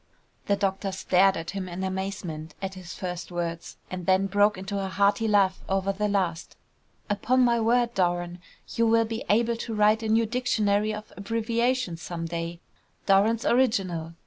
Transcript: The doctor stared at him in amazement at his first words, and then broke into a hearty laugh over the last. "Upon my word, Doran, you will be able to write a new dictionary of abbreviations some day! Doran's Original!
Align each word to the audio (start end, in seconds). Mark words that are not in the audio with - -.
The 0.47 0.55
doctor 0.55 0.91
stared 0.91 1.37
at 1.37 1.51
him 1.51 1.69
in 1.69 1.83
amazement 1.83 2.55
at 2.59 2.73
his 2.73 2.95
first 2.95 3.31
words, 3.31 3.77
and 3.91 4.07
then 4.07 4.25
broke 4.25 4.57
into 4.57 4.83
a 4.83 4.87
hearty 4.87 5.27
laugh 5.27 5.61
over 5.69 5.93
the 5.93 6.07
last. 6.07 6.55
"Upon 7.07 7.41
my 7.45 7.59
word, 7.59 7.93
Doran, 7.93 8.39
you 8.73 8.87
will 8.87 9.05
be 9.05 9.23
able 9.29 9.57
to 9.57 9.75
write 9.75 10.01
a 10.01 10.09
new 10.09 10.25
dictionary 10.25 10.91
of 10.91 11.13
abbreviations 11.15 12.01
some 12.01 12.25
day! 12.25 12.61
Doran's 13.05 13.45
Original! 13.45 14.15